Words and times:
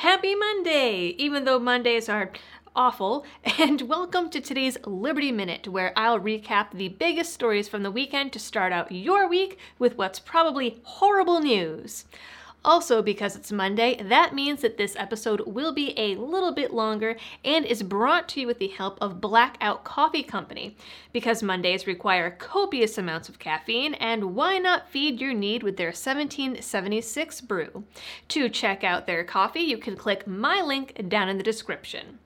Happy 0.00 0.34
Monday! 0.34 1.08
Even 1.18 1.44
though 1.44 1.58
Mondays 1.58 2.08
are 2.08 2.32
awful, 2.74 3.26
and 3.58 3.82
welcome 3.82 4.30
to 4.30 4.40
today's 4.40 4.78
Liberty 4.86 5.30
Minute, 5.30 5.68
where 5.68 5.92
I'll 5.94 6.18
recap 6.18 6.70
the 6.72 6.88
biggest 6.88 7.34
stories 7.34 7.68
from 7.68 7.82
the 7.82 7.90
weekend 7.90 8.32
to 8.32 8.38
start 8.38 8.72
out 8.72 8.90
your 8.90 9.28
week 9.28 9.58
with 9.78 9.98
what's 9.98 10.18
probably 10.18 10.80
horrible 10.84 11.40
news. 11.40 12.06
Also, 12.62 13.00
because 13.00 13.36
it's 13.36 13.50
Monday, 13.50 14.00
that 14.02 14.34
means 14.34 14.60
that 14.60 14.76
this 14.76 14.94
episode 14.96 15.40
will 15.46 15.72
be 15.72 15.98
a 15.98 16.14
little 16.16 16.52
bit 16.52 16.74
longer 16.74 17.16
and 17.42 17.64
is 17.64 17.82
brought 17.82 18.28
to 18.28 18.40
you 18.40 18.46
with 18.46 18.58
the 18.58 18.68
help 18.68 18.98
of 19.00 19.20
Blackout 19.20 19.82
Coffee 19.82 20.22
Company. 20.22 20.76
Because 21.10 21.42
Mondays 21.42 21.86
require 21.86 22.30
copious 22.30 22.98
amounts 22.98 23.30
of 23.30 23.38
caffeine, 23.38 23.94
and 23.94 24.34
why 24.34 24.58
not 24.58 24.90
feed 24.90 25.20
your 25.20 25.32
need 25.32 25.62
with 25.62 25.78
their 25.78 25.88
1776 25.88 27.40
brew? 27.40 27.84
To 28.28 28.48
check 28.50 28.84
out 28.84 29.06
their 29.06 29.24
coffee, 29.24 29.60
you 29.60 29.78
can 29.78 29.96
click 29.96 30.26
my 30.26 30.60
link 30.60 31.08
down 31.08 31.30
in 31.30 31.38
the 31.38 31.42
description. 31.42 32.18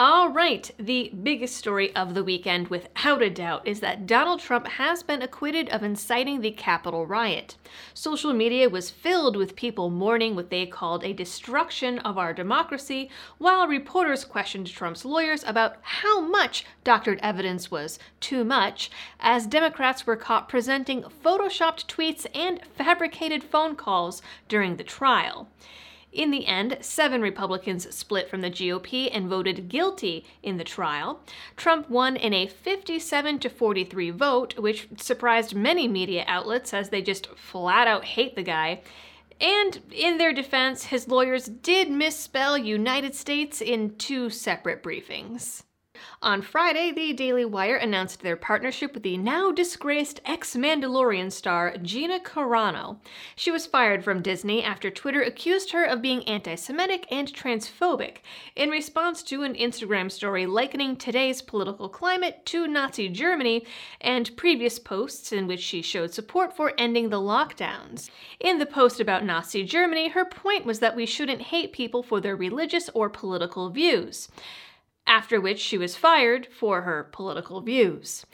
All 0.00 0.28
right, 0.28 0.70
the 0.78 1.10
biggest 1.24 1.56
story 1.56 1.92
of 1.96 2.14
the 2.14 2.22
weekend, 2.22 2.68
without 2.68 3.20
a 3.20 3.28
doubt, 3.28 3.66
is 3.66 3.80
that 3.80 4.06
Donald 4.06 4.38
Trump 4.38 4.68
has 4.68 5.02
been 5.02 5.22
acquitted 5.22 5.68
of 5.70 5.82
inciting 5.82 6.40
the 6.40 6.52
Capitol 6.52 7.04
riot. 7.04 7.56
Social 7.94 8.32
media 8.32 8.68
was 8.68 8.90
filled 8.90 9.34
with 9.34 9.56
people 9.56 9.90
mourning 9.90 10.36
what 10.36 10.50
they 10.50 10.66
called 10.66 11.02
a 11.02 11.12
destruction 11.12 11.98
of 11.98 12.16
our 12.16 12.32
democracy, 12.32 13.10
while 13.38 13.66
reporters 13.66 14.24
questioned 14.24 14.68
Trump's 14.68 15.04
lawyers 15.04 15.42
about 15.42 15.78
how 15.82 16.20
much 16.20 16.64
doctored 16.84 17.18
evidence 17.20 17.68
was 17.68 17.98
too 18.20 18.44
much, 18.44 18.92
as 19.18 19.48
Democrats 19.48 20.06
were 20.06 20.14
caught 20.14 20.48
presenting 20.48 21.02
photoshopped 21.02 21.86
tweets 21.86 22.24
and 22.36 22.60
fabricated 22.76 23.42
phone 23.42 23.74
calls 23.74 24.22
during 24.46 24.76
the 24.76 24.84
trial. 24.84 25.48
In 26.12 26.30
the 26.30 26.46
end, 26.46 26.78
seven 26.80 27.20
Republicans 27.20 27.94
split 27.94 28.30
from 28.30 28.40
the 28.40 28.50
GOP 28.50 29.10
and 29.12 29.28
voted 29.28 29.68
guilty 29.68 30.24
in 30.42 30.56
the 30.56 30.64
trial. 30.64 31.20
Trump 31.56 31.90
won 31.90 32.16
in 32.16 32.32
a 32.32 32.46
57 32.46 33.38
to 33.40 33.48
43 33.48 34.10
vote, 34.10 34.58
which 34.58 34.88
surprised 34.96 35.54
many 35.54 35.86
media 35.86 36.24
outlets 36.26 36.72
as 36.72 36.88
they 36.88 37.02
just 37.02 37.26
flat 37.36 37.86
out 37.86 38.04
hate 38.04 38.36
the 38.36 38.42
guy. 38.42 38.80
And 39.40 39.80
in 39.92 40.18
their 40.18 40.32
defense, 40.32 40.84
his 40.86 41.08
lawyers 41.08 41.46
did 41.46 41.90
misspell 41.90 42.58
United 42.58 43.14
States 43.14 43.60
in 43.60 43.96
two 43.96 44.30
separate 44.30 44.82
briefings. 44.82 45.62
On 46.22 46.42
Friday, 46.42 46.90
the 46.90 47.12
Daily 47.12 47.44
Wire 47.44 47.76
announced 47.76 48.22
their 48.22 48.36
partnership 48.36 48.94
with 48.94 49.02
the 49.02 49.16
now 49.16 49.52
disgraced 49.52 50.20
ex 50.24 50.56
Mandalorian 50.56 51.30
star 51.30 51.76
Gina 51.80 52.20
Carano. 52.20 52.98
She 53.36 53.50
was 53.50 53.66
fired 53.66 54.02
from 54.02 54.22
Disney 54.22 54.62
after 54.62 54.90
Twitter 54.90 55.22
accused 55.22 55.72
her 55.72 55.84
of 55.84 56.02
being 56.02 56.24
anti 56.24 56.54
Semitic 56.56 57.06
and 57.10 57.32
transphobic 57.32 58.18
in 58.56 58.70
response 58.70 59.22
to 59.24 59.42
an 59.42 59.54
Instagram 59.54 60.10
story 60.10 60.46
likening 60.46 60.96
today's 60.96 61.42
political 61.42 61.88
climate 61.88 62.44
to 62.46 62.66
Nazi 62.66 63.08
Germany 63.08 63.64
and 64.00 64.36
previous 64.36 64.78
posts 64.78 65.32
in 65.32 65.46
which 65.46 65.60
she 65.60 65.82
showed 65.82 66.12
support 66.12 66.56
for 66.56 66.74
ending 66.78 67.10
the 67.10 67.20
lockdowns. 67.20 68.10
In 68.40 68.58
the 68.58 68.66
post 68.66 69.00
about 69.00 69.24
Nazi 69.24 69.64
Germany, 69.64 70.08
her 70.08 70.24
point 70.24 70.64
was 70.64 70.80
that 70.80 70.96
we 70.96 71.06
shouldn't 71.06 71.42
hate 71.42 71.72
people 71.72 72.02
for 72.02 72.20
their 72.20 72.36
religious 72.36 72.88
or 72.94 73.08
political 73.08 73.70
views 73.70 74.28
after 75.08 75.40
which 75.40 75.58
she 75.58 75.76
was 75.76 75.96
fired 75.96 76.46
for 76.52 76.82
her 76.82 77.08
political 77.10 77.60
views. 77.60 78.24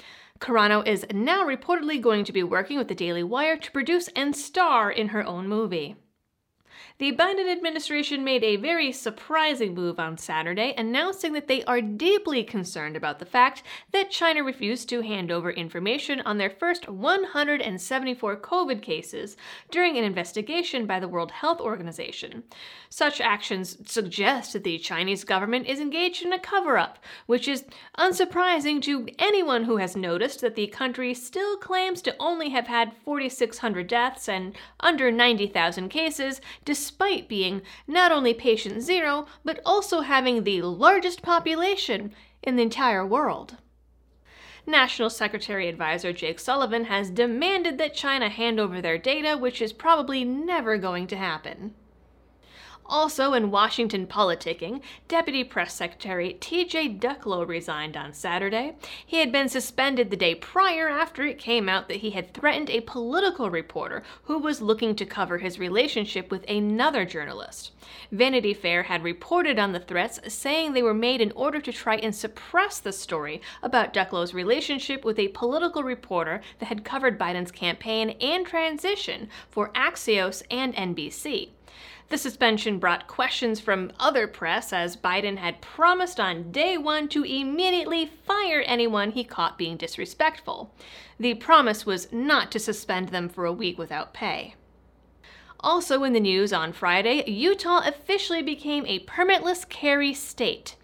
Carano 0.40 0.86
is 0.86 1.06
now 1.12 1.46
reportedly 1.46 2.00
going 2.00 2.24
to 2.24 2.32
be 2.32 2.42
working 2.42 2.76
with 2.76 2.88
the 2.88 2.94
Daily 2.94 3.22
Wire 3.22 3.56
to 3.56 3.72
produce 3.72 4.08
and 4.08 4.36
star 4.36 4.90
in 4.90 5.08
her 5.08 5.24
own 5.24 5.48
movie. 5.48 5.96
The 6.98 7.12
Biden 7.12 7.50
administration 7.50 8.22
made 8.22 8.44
a 8.44 8.56
very 8.56 8.92
surprising 8.92 9.74
move 9.74 9.98
on 9.98 10.16
Saturday, 10.16 10.74
announcing 10.78 11.32
that 11.32 11.48
they 11.48 11.64
are 11.64 11.80
deeply 11.80 12.44
concerned 12.44 12.96
about 12.96 13.18
the 13.18 13.26
fact 13.26 13.64
that 13.90 14.10
China 14.10 14.44
refused 14.44 14.88
to 14.90 15.00
hand 15.00 15.32
over 15.32 15.50
information 15.50 16.20
on 16.20 16.38
their 16.38 16.50
first 16.50 16.88
174 16.88 18.36
COVID 18.36 18.80
cases 18.80 19.36
during 19.70 19.98
an 19.98 20.04
investigation 20.04 20.86
by 20.86 21.00
the 21.00 21.08
World 21.08 21.32
Health 21.32 21.60
Organization. 21.60 22.44
Such 22.88 23.20
actions 23.20 23.76
suggest 23.90 24.52
that 24.52 24.62
the 24.62 24.78
Chinese 24.78 25.24
government 25.24 25.66
is 25.66 25.80
engaged 25.80 26.24
in 26.24 26.32
a 26.32 26.38
cover 26.38 26.78
up, 26.78 26.98
which 27.26 27.48
is 27.48 27.64
unsurprising 27.98 28.80
to 28.82 29.08
anyone 29.18 29.64
who 29.64 29.78
has 29.78 29.96
noticed 29.96 30.40
that 30.42 30.54
the 30.54 30.68
country 30.68 31.12
still 31.12 31.56
claims 31.56 32.00
to 32.02 32.14
only 32.20 32.50
have 32.50 32.68
had 32.68 32.92
4,600 33.04 33.88
deaths 33.88 34.28
and 34.28 34.56
under 34.78 35.10
90,000 35.10 35.88
cases, 35.88 36.40
despite 36.74 37.28
being 37.28 37.62
not 37.86 38.10
only 38.10 38.34
patient 38.34 38.82
zero, 38.82 39.26
but 39.44 39.60
also 39.64 40.00
having 40.00 40.42
the 40.42 40.60
largest 40.60 41.22
population 41.22 42.12
in 42.42 42.56
the 42.56 42.64
entire 42.64 43.06
world. 43.06 43.58
National 44.66 45.08
Secretary 45.08 45.68
Advisor 45.68 46.12
Jake 46.12 46.40
Sullivan 46.40 46.86
has 46.86 47.10
demanded 47.10 47.78
that 47.78 47.94
China 47.94 48.28
hand 48.28 48.58
over 48.58 48.82
their 48.82 48.98
data, 48.98 49.36
which 49.36 49.62
is 49.62 49.72
probably 49.72 50.24
never 50.24 50.76
going 50.76 51.06
to 51.06 51.16
happen. 51.16 51.74
Also 52.86 53.32
in 53.32 53.50
Washington 53.50 54.06
politicking, 54.06 54.82
Deputy 55.08 55.42
Press 55.42 55.72
Secretary 55.72 56.34
T.J. 56.34 56.96
Ducklo 56.96 57.46
resigned 57.48 57.96
on 57.96 58.12
Saturday. 58.12 58.74
He 59.06 59.18
had 59.18 59.32
been 59.32 59.48
suspended 59.48 60.10
the 60.10 60.16
day 60.16 60.34
prior 60.34 60.88
after 60.88 61.22
it 61.22 61.38
came 61.38 61.68
out 61.68 61.88
that 61.88 61.98
he 61.98 62.10
had 62.10 62.34
threatened 62.34 62.68
a 62.68 62.82
political 62.82 63.48
reporter 63.48 64.02
who 64.24 64.38
was 64.38 64.60
looking 64.60 64.94
to 64.96 65.06
cover 65.06 65.38
his 65.38 65.58
relationship 65.58 66.30
with 66.30 66.44
another 66.48 67.06
journalist. 67.06 67.72
Vanity 68.12 68.52
Fair 68.52 68.82
had 68.84 69.02
reported 69.02 69.58
on 69.58 69.72
the 69.72 69.80
threats, 69.80 70.20
saying 70.28 70.72
they 70.72 70.82
were 70.82 70.92
made 70.92 71.22
in 71.22 71.32
order 71.32 71.60
to 71.60 71.72
try 71.72 71.96
and 71.96 72.14
suppress 72.14 72.80
the 72.80 72.92
story 72.92 73.40
about 73.62 73.94
Ducklo's 73.94 74.34
relationship 74.34 75.04
with 75.04 75.18
a 75.18 75.28
political 75.28 75.82
reporter 75.82 76.42
that 76.58 76.66
had 76.66 76.84
covered 76.84 77.18
Biden's 77.18 77.50
campaign 77.50 78.10
and 78.20 78.46
transition 78.46 79.28
for 79.48 79.70
Axios 79.70 80.42
and 80.50 80.74
NBC. 80.74 81.50
The 82.10 82.18
suspension 82.18 82.78
brought 82.78 83.08
questions 83.08 83.60
from 83.60 83.90
other 83.98 84.26
press 84.26 84.72
as 84.72 84.96
Biden 84.96 85.38
had 85.38 85.60
promised 85.60 86.20
on 86.20 86.52
day 86.52 86.76
one 86.76 87.08
to 87.08 87.24
immediately 87.24 88.06
fire 88.06 88.62
anyone 88.66 89.10
he 89.10 89.24
caught 89.24 89.58
being 89.58 89.76
disrespectful. 89.76 90.72
The 91.18 91.34
promise 91.34 91.86
was 91.86 92.12
not 92.12 92.52
to 92.52 92.58
suspend 92.58 93.08
them 93.08 93.28
for 93.28 93.46
a 93.46 93.52
week 93.52 93.78
without 93.78 94.12
pay. 94.12 94.54
Also 95.60 96.04
in 96.04 96.12
the 96.12 96.20
news 96.20 96.52
on 96.52 96.72
Friday, 96.72 97.24
Utah 97.28 97.82
officially 97.86 98.42
became 98.42 98.84
a 98.86 99.04
permitless 99.06 99.66
carry 99.68 100.12
state. 100.12 100.76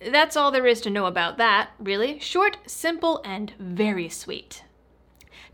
That's 0.00 0.36
all 0.36 0.50
there 0.50 0.66
is 0.66 0.80
to 0.82 0.90
know 0.90 1.06
about 1.06 1.38
that, 1.38 1.70
really. 1.78 2.18
Short, 2.18 2.58
simple, 2.66 3.22
and 3.24 3.52
very 3.58 4.08
sweet. 4.10 4.64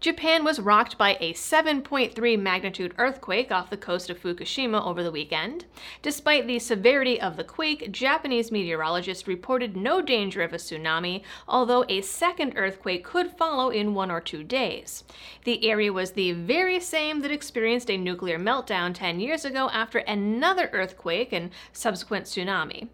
Japan 0.01 0.45
was 0.45 0.61
rocked 0.61 0.97
by 0.97 1.17
a 1.19 1.33
7.3 1.33 2.39
magnitude 2.39 2.95
earthquake 2.99 3.51
off 3.51 3.69
the 3.69 3.77
coast 3.77 4.09
of 4.09 4.19
Fukushima 4.19 4.85
over 4.87 5.03
the 5.03 5.11
weekend. 5.11 5.65
Despite 6.03 6.47
the 6.47 6.61
severity 6.61 7.21
of 7.21 7.37
the 7.37 7.43
quake, 7.43 7.91
Japanese 7.91 8.53
meteorologists 8.53 9.27
reported 9.27 9.77
no 9.77 10.01
danger 10.01 10.43
of 10.43 10.53
a 10.53 10.57
tsunami, 10.57 11.23
although 11.49 11.85
a 11.89 12.01
second 12.01 12.53
earthquake 12.55 13.03
could 13.03 13.33
follow 13.33 13.71
in 13.71 13.95
one 13.95 14.11
or 14.11 14.21
two 14.21 14.45
days. 14.45 15.03
The 15.45 15.69
area 15.69 15.93
was 15.93 16.13
the 16.13 16.33
very 16.33 16.79
same 16.79 17.21
that 17.23 17.33
experienced 17.33 17.91
a 17.91 17.97
nuclear 17.97 18.39
meltdown 18.39 18.95
10 18.95 19.19
years 19.19 19.45
ago 19.45 19.69
after 19.73 19.99
another 19.99 20.71
earthquake 20.73 21.33
and 21.33 21.51
subsequent 21.73 22.27
tsunami. 22.27 22.89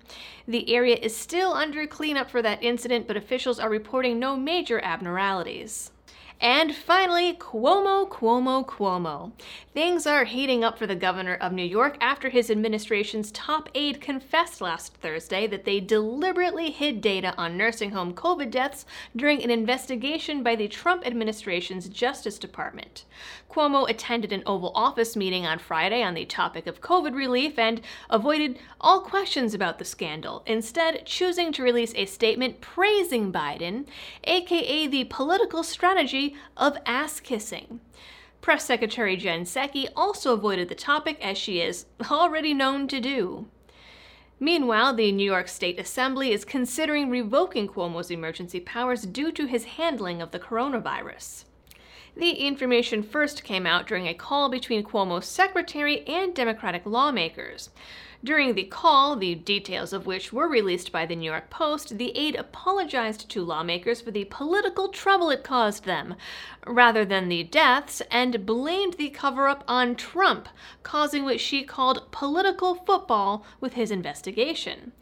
The 0.48 0.74
area 0.74 0.96
is 0.96 1.16
still 1.16 1.52
under 1.52 1.86
cleanup 1.86 2.30
for 2.30 2.40
that 2.42 2.62
incident, 2.62 3.06
but 3.06 3.16
officials 3.16 3.58
are 3.58 3.68
reporting 3.68 4.18
no 4.18 4.36
major 4.36 4.82
abnormalities. 4.82 5.90
And 6.40 6.74
finally, 6.74 7.32
Cuomo, 7.32 8.08
Cuomo, 8.08 8.66
Cuomo. 8.66 9.32
Things 9.72 10.06
are 10.06 10.24
heating 10.24 10.62
up 10.62 10.78
for 10.78 10.86
the 10.86 10.94
governor 10.94 11.34
of 11.34 11.52
New 11.52 11.64
York 11.64 11.96
after 12.00 12.28
his 12.28 12.50
administration's 12.50 13.32
top 13.32 13.68
aide 13.74 14.00
confessed 14.00 14.60
last 14.60 14.94
Thursday 14.94 15.46
that 15.46 15.64
they 15.64 15.80
deliberately 15.80 16.70
hid 16.70 17.00
data 17.00 17.34
on 17.38 17.56
nursing 17.56 17.92
home 17.92 18.14
COVID 18.14 18.50
deaths 18.50 18.84
during 19.16 19.42
an 19.42 19.50
investigation 19.50 20.42
by 20.42 20.54
the 20.54 20.68
Trump 20.68 21.06
administration's 21.06 21.88
Justice 21.88 22.38
Department. 22.38 23.04
Cuomo 23.50 23.88
attended 23.88 24.32
an 24.32 24.42
Oval 24.46 24.72
Office 24.74 25.14
meeting 25.14 25.46
on 25.46 25.60
Friday 25.60 26.02
on 26.02 26.14
the 26.14 26.24
topic 26.24 26.66
of 26.66 26.80
COVID 26.80 27.14
relief 27.14 27.58
and 27.58 27.80
avoided 28.10 28.58
all 28.80 29.00
questions 29.00 29.54
about 29.54 29.78
the 29.78 29.84
scandal, 29.84 30.42
instead, 30.44 31.06
choosing 31.06 31.52
to 31.52 31.62
release 31.62 31.94
a 31.94 32.06
statement 32.06 32.60
praising 32.60 33.32
Biden, 33.32 33.86
aka 34.24 34.86
the 34.88 35.04
political 35.04 35.62
strategy 35.62 36.23
of 36.56 36.78
ass 36.86 37.20
kissing. 37.20 37.80
Press 38.40 38.64
Secretary 38.64 39.16
Jen 39.16 39.44
Psaki 39.44 39.88
also 39.96 40.34
avoided 40.34 40.68
the 40.68 40.74
topic 40.74 41.18
as 41.24 41.38
she 41.38 41.60
is 41.60 41.86
already 42.10 42.52
known 42.52 42.88
to 42.88 43.00
do. 43.00 43.46
Meanwhile, 44.40 44.94
the 44.94 45.12
New 45.12 45.24
York 45.24 45.48
State 45.48 45.78
Assembly 45.78 46.32
is 46.32 46.44
considering 46.44 47.08
revoking 47.08 47.68
Cuomo's 47.68 48.10
emergency 48.10 48.60
powers 48.60 49.06
due 49.06 49.32
to 49.32 49.46
his 49.46 49.64
handling 49.64 50.20
of 50.20 50.32
the 50.32 50.38
coronavirus. 50.38 51.44
The 52.16 52.30
information 52.30 53.02
first 53.02 53.42
came 53.42 53.66
out 53.66 53.88
during 53.88 54.06
a 54.06 54.14
call 54.14 54.48
between 54.48 54.84
Cuomo's 54.84 55.26
secretary 55.26 56.06
and 56.06 56.32
Democratic 56.32 56.86
lawmakers. 56.86 57.70
During 58.22 58.54
the 58.54 58.64
call, 58.64 59.16
the 59.16 59.34
details 59.34 59.92
of 59.92 60.06
which 60.06 60.32
were 60.32 60.48
released 60.48 60.92
by 60.92 61.06
the 61.06 61.16
New 61.16 61.30
York 61.30 61.50
Post, 61.50 61.98
the 61.98 62.16
aide 62.16 62.36
apologized 62.36 63.28
to 63.30 63.44
lawmakers 63.44 64.00
for 64.00 64.12
the 64.12 64.24
political 64.26 64.88
trouble 64.88 65.28
it 65.28 65.42
caused 65.42 65.84
them, 65.84 66.14
rather 66.66 67.04
than 67.04 67.28
the 67.28 67.42
deaths, 67.42 68.00
and 68.10 68.46
blamed 68.46 68.94
the 68.94 69.10
cover 69.10 69.48
up 69.48 69.64
on 69.66 69.96
Trump, 69.96 70.48
causing 70.82 71.24
what 71.24 71.40
she 71.40 71.64
called 71.64 72.10
political 72.12 72.76
football 72.76 73.44
with 73.60 73.74
his 73.74 73.90
investigation. 73.90 74.92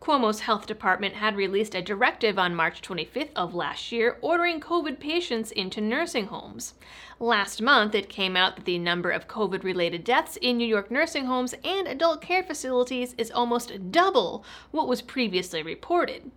Cuomo's 0.00 0.40
health 0.40 0.66
department 0.66 1.16
had 1.16 1.36
released 1.36 1.74
a 1.74 1.82
directive 1.82 2.38
on 2.38 2.54
March 2.54 2.80
25th 2.80 3.32
of 3.36 3.54
last 3.54 3.92
year 3.92 4.16
ordering 4.22 4.58
COVID 4.58 4.98
patients 4.98 5.50
into 5.50 5.82
nursing 5.82 6.28
homes. 6.28 6.72
Last 7.18 7.60
month, 7.60 7.94
it 7.94 8.08
came 8.08 8.34
out 8.34 8.56
that 8.56 8.64
the 8.64 8.78
number 8.78 9.10
of 9.10 9.28
COVID 9.28 9.62
related 9.62 10.02
deaths 10.02 10.38
in 10.40 10.56
New 10.56 10.66
York 10.66 10.90
nursing 10.90 11.26
homes 11.26 11.54
and 11.62 11.86
adult 11.86 12.22
care 12.22 12.42
facilities 12.42 13.14
is 13.18 13.30
almost 13.30 13.92
double 13.92 14.42
what 14.70 14.88
was 14.88 15.02
previously 15.02 15.62
reported. 15.62 16.30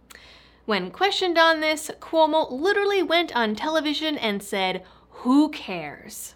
When 0.66 0.92
questioned 0.92 1.38
on 1.38 1.62
this, 1.62 1.90
Cuomo 2.02 2.52
literally 2.52 3.02
went 3.02 3.34
on 3.34 3.56
television 3.56 4.18
and 4.18 4.44
said, 4.44 4.84
Who 5.10 5.50
cares? 5.50 6.36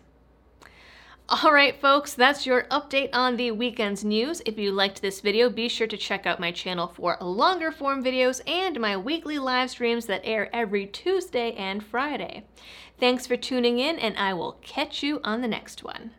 All 1.29 1.51
right, 1.51 1.75
folks, 1.81 2.13
that's 2.13 2.45
your 2.45 2.63
update 2.71 3.09
on 3.12 3.35
the 3.35 3.51
weekend's 3.51 4.06
news. 4.06 4.41
If 4.45 4.57
you 4.57 4.71
liked 4.71 5.01
this 5.01 5.19
video, 5.19 5.50
be 5.50 5.68
sure 5.68 5.85
to 5.85 5.97
check 5.97 6.25
out 6.25 6.39
my 6.39 6.53
channel 6.53 6.88
for 6.88 7.18
longer 7.19 7.69
form 7.69 8.01
videos 8.01 8.39
and 8.47 8.79
my 8.79 8.95
weekly 8.95 9.38
live 9.38 9.69
streams 9.69 10.06
that 10.06 10.21
air 10.24 10.50
every 10.56 10.85
Tuesday 10.85 11.51
and 11.51 11.83
Friday. 11.83 12.45
Thanks 12.97 13.27
for 13.27 13.35
tuning 13.35 13.77
in, 13.77 14.00
and 14.00 14.18
I 14.18 14.33
will 14.35 14.53
catch 14.62 15.03
you 15.03 15.19
on 15.25 15.41
the 15.41 15.50
next 15.50 15.83
one. 15.83 16.12